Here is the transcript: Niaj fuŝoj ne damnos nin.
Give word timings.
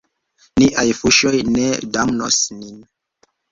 Niaj 0.61 0.85
fuŝoj 1.01 1.35
ne 1.51 1.67
damnos 1.99 2.43
nin. 2.59 2.83